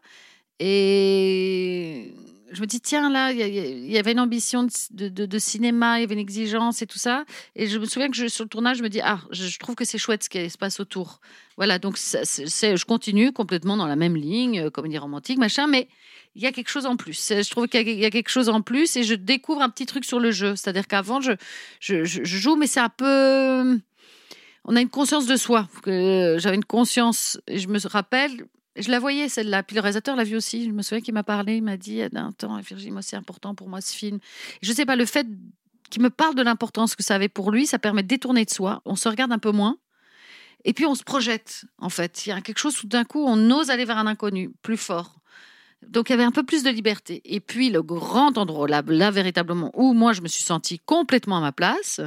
[0.59, 2.13] Et
[2.51, 6.13] je me dis, tiens, là, il y, avait une ambition de, cinéma, il y avait
[6.13, 7.25] une exigence et tout ça.
[7.55, 9.75] Et je me souviens que je, sur le tournage, je me dis, ah, je, trouve
[9.75, 11.19] que c'est chouette ce qui se passe autour.
[11.57, 15.87] Voilà, donc ça, je continue complètement dans la même ligne, euh, comédie romantique, machin, mais
[16.35, 17.13] il y a quelque chose en plus.
[17.13, 19.85] C'est- Je trouve qu'il y a, quelque chose en plus et je découvre un petit
[19.85, 20.55] truc sur le jeu.
[20.55, 21.33] C'est-à-dire qu'avant, je,
[21.79, 23.79] je, joue, mais c'est un peu.
[24.65, 25.67] On a une conscience de soi.
[25.83, 29.63] que J'avais une conscience, et je me rappelle, je la voyais celle-là.
[29.63, 30.65] Puis le réalisateur l'a vue aussi.
[30.65, 32.91] Je me souviens qu'il m'a parlé, il m'a dit il y a un temps, Virginie,
[32.91, 34.19] moi c'est important pour moi ce film.
[34.61, 35.27] Je sais pas, le fait
[35.89, 38.49] qu'il me parle de l'importance que ça avait pour lui, ça permet de détourner de
[38.49, 38.81] soi.
[38.85, 39.77] On se regarde un peu moins.
[40.65, 42.25] Et puis on se projette, en fait.
[42.25, 44.77] Il y a quelque chose, tout d'un coup, on ose aller vers un inconnu, plus
[44.77, 45.19] fort.
[45.87, 47.21] Donc il y avait un peu plus de liberté.
[47.25, 51.41] Et puis le grand endroit, là, véritablement, où moi je me suis sentie complètement à
[51.41, 52.01] ma place.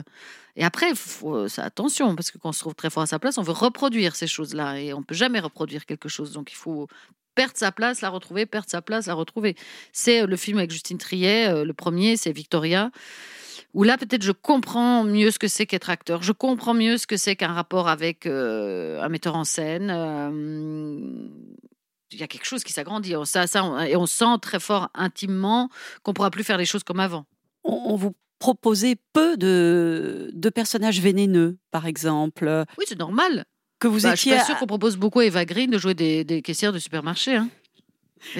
[0.56, 3.18] Et après, faut, ça, attention, parce que quand on se trouve très fort à sa
[3.18, 4.78] place, on veut reproduire ces choses-là.
[4.78, 6.32] Et on peut jamais reproduire quelque chose.
[6.32, 6.88] Donc il faut
[7.34, 9.56] perdre sa place, la retrouver, perdre sa place, la retrouver.
[9.92, 12.90] C'est euh, le film avec Justine Triet, euh, le premier, c'est Victoria
[13.74, 17.06] où là peut-être je comprends mieux ce que c'est qu'être acteur, je comprends mieux ce
[17.06, 19.90] que c'est qu'un rapport avec euh, un metteur en scène.
[19.90, 21.28] euh,
[22.12, 23.14] il y a quelque chose qui s'agrandit.
[23.24, 25.68] Ça, ça, on- et on sent très fort intimement
[26.02, 27.24] qu'on pourra plus faire les choses comme avant.
[27.64, 33.44] On, on vous proposait peu de, de personnages vénéneux, par exemple, Oui, c'est normal.
[33.78, 35.78] que vous Bah, je suis étiez pas sûre qu'on propose beaucoup à Eva Green de
[35.78, 37.36] jouer des, des caissières de supermarché.
[37.36, 37.48] Hein.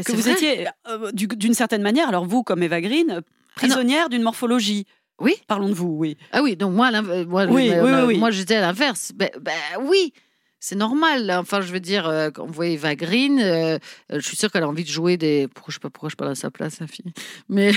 [0.04, 0.32] Que vous vrai.
[0.32, 3.20] étiez euh, du- d'une certaine manière, alors vous comme Eva Green, euh,
[3.56, 4.86] prisonnière d'une morphologie.
[5.20, 5.34] Oui.
[5.46, 6.16] Parlons de vous, oui.
[6.32, 8.18] Ah oui, donc moi, Oui, euh, oui, euh, oui, oui.
[8.18, 9.12] moi j'étais à l'inverse.
[9.14, 10.12] Ben, ben oui,
[10.64, 11.28] c'est normal.
[11.32, 13.78] Enfin, je veux dire, euh, quand vous voyez Eva Green, euh, euh,
[14.10, 15.48] je suis sûre qu'elle a envie de jouer des.
[15.52, 17.12] Pourquoi je pas parle à sa place, sa fille.
[17.48, 17.72] Mais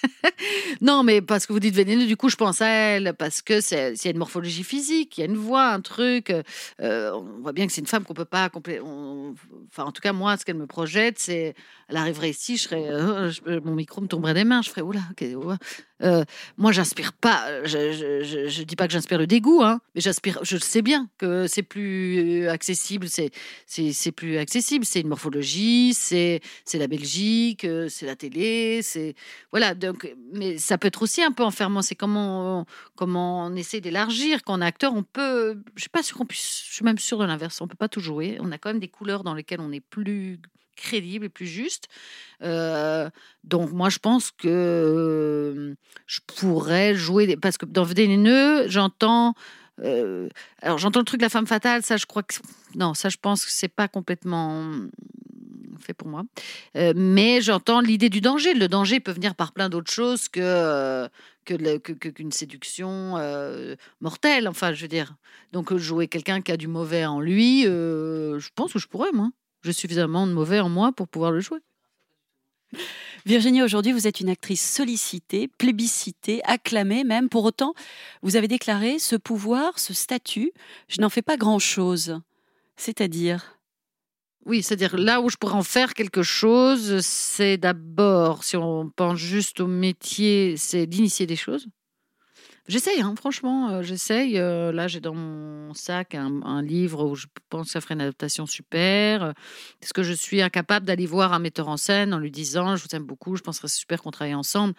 [0.80, 3.60] non, mais parce que vous dites vénéneux, du coup, je pense à elle parce que
[3.60, 6.32] c'est s'il y a une morphologie physique, il y a une voix, un truc.
[6.80, 8.80] on voit bien que c'est une femme qu'on peut pas complé-
[9.70, 11.54] Enfin, en tout cas, moi, ce qu'elle me projette, c'est
[11.88, 12.84] elle arriverait ici, je serais,
[13.30, 15.00] je- mon micro me tomberait des mains, je ferais oula.
[15.10, 15.56] ok, ouais.
[16.02, 16.24] Euh,
[16.56, 17.64] moi, j'inspire pas.
[17.64, 20.38] Je, je, je, je dis pas que j'inspire le dégoût, hein, mais j'inspire.
[20.42, 22.13] Je sais bien que c'est plus
[22.48, 23.06] accessible.
[23.08, 24.84] C'est plus accessible.
[24.84, 25.94] C'est une morphologie.
[25.94, 26.40] C'est
[26.74, 27.64] la Belgique.
[27.64, 28.80] euh, C'est la télé.
[28.82, 29.14] C'est
[29.50, 29.74] voilà.
[29.74, 31.82] Donc, mais ça peut être aussi un peu enfermant.
[31.82, 32.64] C'est comment on,
[32.96, 34.42] comment on essaie d'élargir.
[34.44, 35.62] Quand on est acteur, on peut.
[35.76, 36.64] Je suis pas sûre qu'on puisse.
[36.68, 37.60] Je suis même sûre de l'inverse.
[37.60, 38.36] On peut pas tout jouer.
[38.40, 40.40] On a quand même des couleurs dans lesquelles on est plus
[40.76, 41.84] crédible et plus juste.
[42.42, 43.08] Euh,
[43.44, 45.74] donc moi, je pense que euh,
[46.06, 49.34] je pourrais jouer des- parce que dans Vénéneux, j'entends.
[49.82, 50.28] Euh,
[50.62, 52.34] alors j'entends le truc de la femme fatale, ça je crois que
[52.74, 54.88] non, ça je pense que c'est pas complètement
[55.84, 56.24] fait pour moi.
[56.76, 58.54] Euh, mais j'entends l'idée du danger.
[58.54, 61.08] Le danger peut venir par plein d'autres choses que euh,
[61.44, 64.48] qu'une séduction euh, mortelle.
[64.48, 65.14] Enfin, je veux dire.
[65.52, 69.30] Donc jouer quelqu'un qui a du mauvais en lui, je pense que je pourrais moi.
[69.62, 71.60] J'ai suffisamment de mauvais en moi pour pouvoir le jouer.
[73.26, 77.28] Virginie, aujourd'hui, vous êtes une actrice sollicitée, plébiscitée, acclamée même.
[77.28, 77.74] Pour autant,
[78.22, 80.52] vous avez déclaré ce pouvoir, ce statut,
[80.88, 82.20] je n'en fais pas grand-chose.
[82.76, 83.58] C'est-à-dire?
[84.46, 89.18] Oui, c'est-à-dire là où je pourrais en faire quelque chose, c'est d'abord, si on pense
[89.18, 91.66] juste au métier, c'est d'initier des choses.
[92.66, 94.38] J'essaye, hein, franchement, euh, j'essaye.
[94.38, 97.94] Euh, là, j'ai dans mon sac un, un livre où je pense que ça ferait
[97.94, 99.22] une adaptation super.
[99.22, 99.32] Euh,
[99.82, 102.82] Est-ce que je suis incapable d'aller voir un metteur en scène en lui disant Je
[102.82, 104.72] vous aime beaucoup, je pense que ce serait super qu'on travaille ensemble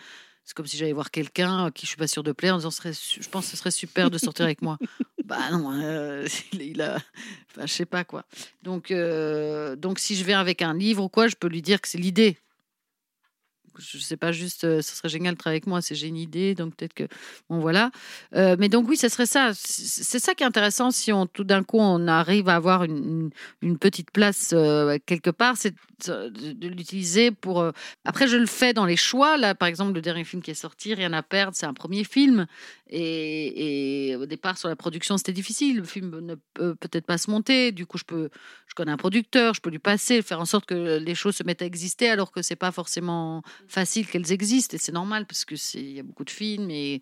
[0.46, 2.72] C'est comme si j'allais voir quelqu'un qui je suis pas sûre de plaire en disant
[2.72, 4.78] serait Je pense que ce serait super de sortir avec moi.
[5.26, 6.98] Bah non, euh, il, il a.
[7.50, 8.26] Enfin, je sais pas quoi.
[8.62, 11.82] Donc, euh, donc, si je viens avec un livre ou quoi, je peux lui dire
[11.82, 12.38] que c'est l'idée.
[13.80, 16.18] Je sais pas juste, euh, ce serait génial de travailler avec moi, c'est j'ai une
[16.18, 17.08] idée, donc peut-être que
[17.50, 17.92] bon voilà.
[18.36, 19.52] Euh, mais donc oui, ce serait ça.
[19.54, 23.30] C'est ça qui est intéressant si on tout d'un coup on arrive à avoir une,
[23.62, 25.76] une petite place euh, quelque part, c'est
[26.08, 27.72] de, l'utiliser pour.
[28.04, 29.38] Après, je le fais dans les choix.
[29.38, 32.04] Là, par exemple, le dernier film qui est sorti, Rien à perdre, c'est un premier
[32.04, 32.48] film.
[32.90, 35.78] Et, et au départ, sur la production, c'était difficile.
[35.78, 37.72] Le film ne peut peut-être pas se monter.
[37.72, 38.30] Du coup, je peux,
[38.68, 41.44] je connais un producteur, je peux lui passer, faire en sorte que les choses se
[41.44, 44.76] mettent à exister, alors que c'est pas forcément facile qu'elles existent.
[44.76, 47.02] Et c'est normal parce que c'est, il y a beaucoup de films et,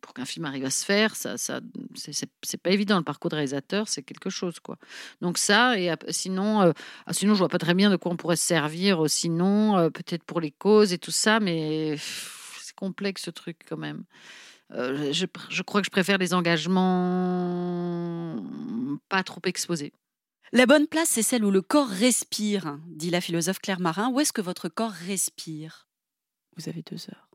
[0.00, 1.60] pour qu'un film arrive à se faire, ça, ça,
[1.94, 2.98] c'est, pas évident.
[2.98, 4.78] Le parcours de réalisateur, c'est quelque chose, quoi.
[5.20, 6.72] Donc ça, et sinon, euh,
[7.06, 9.04] ah, sinon, je vois pas très bien de quoi on pourrait se servir.
[9.04, 11.96] euh, Sinon, euh, peut-être pour les causes et tout ça, mais
[12.60, 14.04] c'est complexe ce truc quand même.
[14.72, 18.42] Euh, je, je crois que je préfère les engagements
[19.08, 19.92] pas trop exposés.
[20.54, 24.10] La bonne place, c'est celle où le corps respire, dit la philosophe Claire Marin.
[24.12, 25.88] Où est-ce que votre corps respire?
[26.56, 27.28] Vous avez deux heures.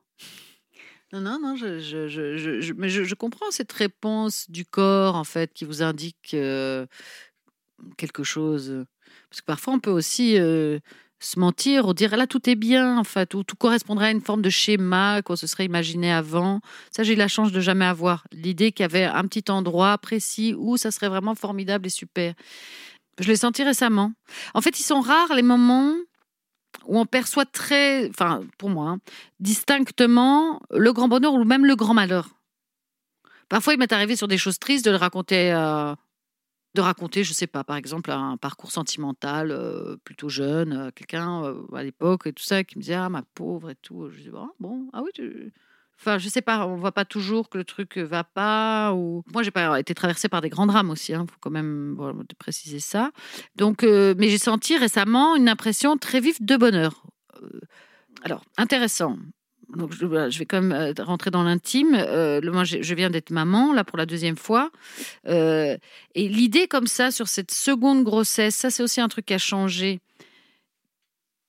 [1.11, 4.63] Non, non, non, je, je, je, je- je- mais je, je comprends cette réponse du
[4.65, 6.85] corps, en fait, qui vous indique euh,
[7.97, 8.85] quelque chose.
[9.29, 10.79] Parce que parfois, on peut aussi euh,
[11.19, 14.21] se mentir ou dire là, tout est bien, en fait, ou tout correspondrait à une
[14.21, 16.61] forme de schéma qu'on se serait imaginé avant.
[16.89, 18.25] Ça, j'ai eu la chance de jamais avoir.
[18.31, 22.33] L'idée qu'il y avait un petit endroit précis où ça serait vraiment formidable et super.
[23.19, 24.13] Je l'ai senti récemment.
[24.53, 25.93] En fait, ils sont rares les moments
[26.85, 28.99] où on perçoit très, enfin, pour moi, hein,
[29.39, 32.29] distinctement le grand bonheur ou même le grand malheur.
[33.49, 35.95] Parfois, il m'est arrivé sur des choses tristes de le raconter, euh,
[36.75, 41.43] de raconter, je sais pas, par exemple, un parcours sentimental euh, plutôt jeune, euh, quelqu'un
[41.43, 44.09] euh, à l'époque et tout ça qui me disait ah ma pauvre et tout.
[44.09, 45.51] Je dis ah, bon, ah oui, tu...
[45.99, 48.93] Enfin, je sais pas, on voit pas toujours que le truc va pas.
[48.93, 51.11] Ou moi, j'ai pas été traversée par des grands drames aussi.
[51.11, 51.97] Il faut quand même
[52.37, 53.11] préciser ça.
[53.55, 57.03] Donc, euh, mais j'ai senti récemment une impression très vive de bonheur.
[57.41, 57.59] Euh,
[58.23, 59.17] alors, intéressant.
[59.75, 60.05] Donc, je,
[60.39, 61.93] vais quand même euh, rentrer dans l'intime.
[61.93, 64.71] Euh, je, viens d'être maman, là, pour la deuxième fois.
[65.27, 65.77] Euh,
[66.15, 69.37] et l'idée comme ça, sur cette seconde grossesse, ça, c'est aussi un truc qui a
[69.37, 69.99] changé.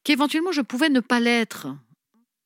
[0.04, 1.68] Qu'éventuellement, je pouvais ne pas l'être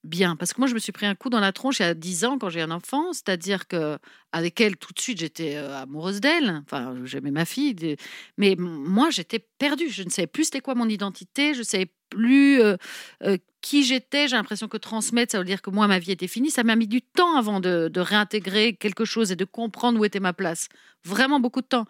[0.04, 0.36] bien.
[0.36, 2.38] Parce que moi, je me suis pris un coup dans la tronche a 10 ans
[2.38, 3.12] quand j'ai un enfant.
[3.12, 3.98] C'est-à-dire que
[4.32, 6.62] avec elle, tout de suite, j'étais euh, amoureuse d'elle.
[6.64, 7.96] Enfin, j'aimais ma fille.
[8.36, 9.88] Mais moi, j'étais perdue.
[9.88, 11.54] Je ne savais plus c'était quoi mon identité.
[11.54, 12.76] Je ne savais plus euh,
[13.22, 14.28] euh, qui j'étais.
[14.28, 16.50] J'ai l'impression que transmettre, ça veut dire que moi, ma vie était finie.
[16.50, 20.20] Ça m'a mis du temps avant de réintégrer quelque chose et de comprendre où était
[20.20, 20.68] ma place.
[21.04, 21.86] Vraiment beaucoup de temps.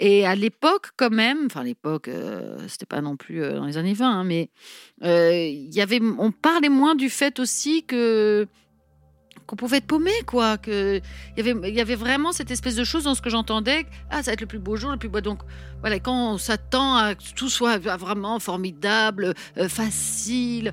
[0.00, 3.76] Et à l'époque, quand même, enfin, l'époque, euh, c'était pas non plus euh, dans les
[3.76, 4.48] années 20, hein, mais
[5.04, 8.48] euh, y avait, on parlait moins du fait aussi que
[9.46, 10.56] qu'on pouvait être paumé, quoi.
[10.58, 11.00] Que
[11.36, 13.84] il y avait, y avait vraiment cette espèce de chose dans ce que j'entendais.
[14.08, 15.20] Ah, ça va être le plus beau jour, le plus beau.
[15.20, 15.40] Donc,
[15.80, 20.72] voilà, quand on s'attend à que tout soit vraiment formidable, euh, facile,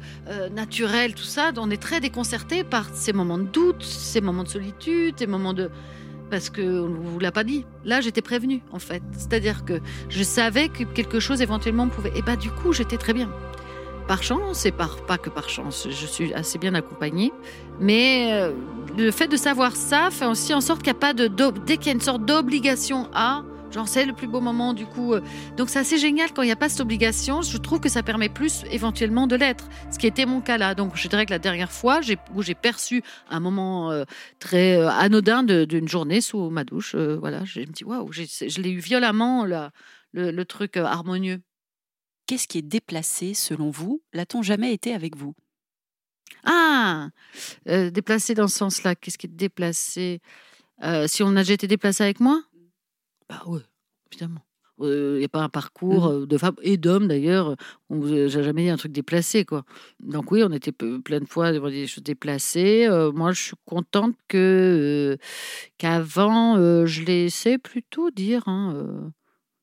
[0.51, 4.49] naturel, tout ça, on est très déconcerté par ces moments de doute, ces moments de
[4.49, 5.69] solitude, ces moments de
[6.29, 7.65] parce que on ne vous l'a pas dit.
[7.85, 9.03] Là, j'étais prévenue, en fait.
[9.13, 12.11] C'est-à-dire que je savais que quelque chose éventuellement pouvait.
[12.15, 13.29] Et bah, du coup, j'étais très bien.
[14.07, 17.33] Par chance, et par, pas que par chance, je suis assez bien accompagnée.
[17.81, 18.53] Mais euh,
[18.97, 21.27] le fait de savoir ça fait aussi en sorte qu'il n'y a pas de.
[21.27, 23.43] Dès qu'il y a une sorte d'obligation à.
[23.71, 25.13] Genre, c'est le plus beau moment, du coup.
[25.13, 25.21] euh,
[25.57, 27.41] Donc, c'est assez génial quand il n'y a pas cette obligation.
[27.41, 29.67] Je trouve que ça permet plus, éventuellement, de l'être.
[29.91, 30.73] Ce qui était mon cas là.
[30.75, 31.99] Donc, je dirais que la dernière fois
[32.33, 34.05] où j'ai perçu un moment euh,
[34.39, 38.61] très euh, anodin d'une journée sous ma douche, euh, voilà, je me dis, waouh, je
[38.61, 39.71] l'ai eu violemment, là,
[40.13, 41.41] le, le truc harmonieux.
[42.25, 44.01] Qu'est-ce qui est déplacé selon vous?
[44.13, 45.33] L'a-t-on jamais été avec vous?
[46.43, 47.09] Ah
[47.65, 50.21] Déplacé dans ce sens-là, qu'est-ce qui est déplacé?
[51.07, 52.41] Si on a déjà été déplacé avec moi?
[53.29, 53.59] Bah oui,
[54.11, 54.41] évidemment.
[54.79, 56.21] Il n'y a pas un parcours Mhm.
[56.21, 57.55] euh, de femmes et d'hommes d'ailleurs.
[57.89, 59.65] A jamais dit un truc déplacé quoi.
[59.99, 62.85] Donc oui, on était plein de fois devant des choses déplacées.
[62.87, 65.17] Euh, moi, je suis contente que euh,
[65.79, 68.47] qu'avant euh, je laissais plutôt dire.
[68.47, 69.09] hein, euh,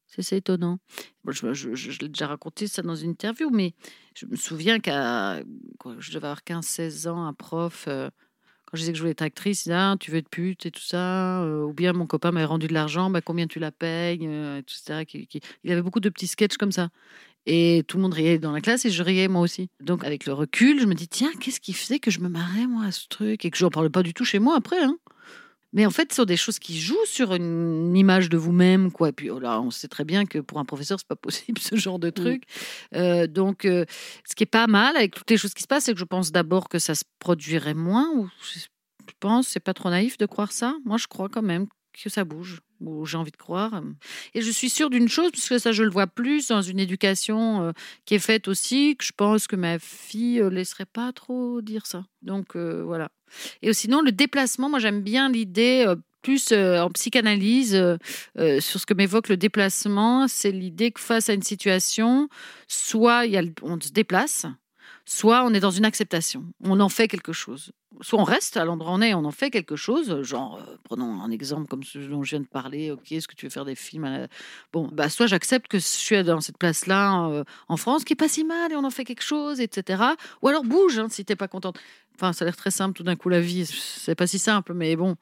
[0.08, 0.78] c'est étonnant.
[1.24, 3.74] Bon, je je- je- je l'ai déjà raconté ça dans une interview, mais
[4.16, 5.42] je me souviens qu'à
[5.78, 8.10] quoi, je devais avoir 15-16 ans, un prof, euh,
[8.76, 11.42] je disais que je voulais être actrice, ah, Tu veux être pute et tout ça.
[11.44, 14.58] euh, ou bien mon copain m'avait rendu de l'argent, bah, combien tu la payes, euh,
[14.58, 15.04] et tout ça.
[15.04, 16.88] Qui- qui- Il avait beaucoup de petits sketchs comme ça.
[17.46, 19.68] Et tout le monde riait dans la classe et je riais moi aussi.
[19.80, 22.66] Donc avec le recul, je me dis Tiens, qu'est-ce qui faisait que je me marrais
[22.66, 24.82] moi à ce truc Et que je n'en parlais pas du tout chez moi après.
[24.82, 24.96] hein.
[25.74, 29.08] Mais en fait, ce sont des choses qui jouent sur une image de vous-même, quoi.
[29.08, 31.60] Et puis oh là, on sait très bien que pour un professeur, c'est pas possible
[31.60, 32.44] ce genre de truc.
[32.94, 33.84] Euh, donc, euh,
[34.26, 36.04] ce qui est pas mal avec toutes les choses qui se passent, c'est que je
[36.04, 38.08] pense d'abord que ça se produirait moins.
[38.14, 40.74] Ou je pense, c'est pas trop naïf de croire ça.
[40.84, 42.60] Moi, je crois quand même que ça bouge.
[42.80, 43.82] Ou j'ai envie de croire.
[44.34, 46.78] Et je suis sûre d'une chose, parce que ça, je le vois plus dans une
[46.78, 47.72] éducation
[48.04, 51.86] qui est faite aussi, que je pense que ma fille ne laisserait pas trop dire
[51.86, 52.04] ça.
[52.22, 53.10] Donc voilà.
[53.62, 55.86] Et sinon, le déplacement, moi j'aime bien l'idée.
[56.24, 57.80] plus en psychanalyse,
[58.36, 62.28] sur ce que m'évoque le déplacement, c'est l'idée que face à une situation,
[62.66, 64.46] soit y a on se déplace,
[65.06, 67.72] soit on est dans une acceptation, on en fait quelque chose.
[68.00, 70.76] Soit on reste à l'endroit où on est, on en fait quelque chose, genre, euh,
[70.82, 73.50] prenons un exemple comme ce dont je viens de parler, ok, est-ce que tu veux
[73.50, 74.26] faire des films la-
[74.72, 78.16] Bon, bah, soit j'accepte que je suis dans cette place-là euh, en France, qui est
[78.16, 80.02] pas si mal, et on en fait quelque chose, etc.
[80.42, 81.78] Ou alors bouge, hein, si t'es pas contente.
[82.16, 84.72] Enfin, ça a l'air très simple tout d'un coup, la vie, c'est pas si simple,
[84.74, 85.14] mais bon.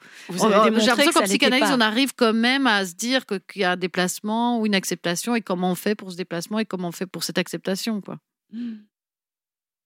[0.47, 3.65] On- démontré J'ai l'impression qu'en psychanalyse, on arrive quand même à se dire qu'il y
[3.65, 6.89] a un déplacement ou une acceptation et comment on fait pour ce déplacement et comment
[6.89, 8.01] on fait pour cette acceptation.
[8.01, 8.19] Quoi.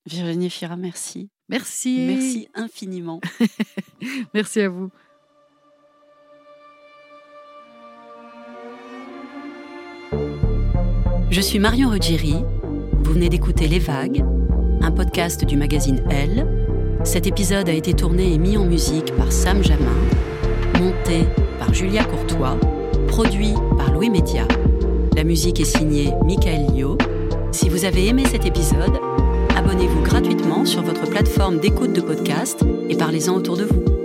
[0.07, 1.31] Virginie Fira, merci.
[1.49, 2.07] Merci.
[2.07, 3.21] Merci infiniment.
[4.35, 4.91] Merci à vous.
[11.31, 12.37] Je suis Marion Ruggieri.
[13.03, 14.25] Vous venez d'écouter Les Vagues,
[14.81, 16.47] un podcast du magazine Elle.
[17.05, 19.97] Cet épisode a été tourné et mis en musique par Sam Jamin,
[20.81, 21.25] monté
[21.59, 22.59] par Julia Courtois,
[23.07, 24.47] produit par Louis Média.
[25.15, 26.99] La musique est signée Michael Lio.
[27.53, 28.99] Si vous avez aimé cet épisode,
[29.77, 33.96] abonnez-vous gratuitement sur votre plateforme d'écoute de podcast et parlez-en autour de vous.